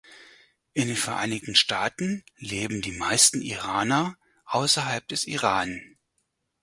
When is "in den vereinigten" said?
0.73-1.53